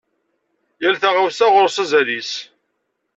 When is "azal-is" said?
1.83-2.31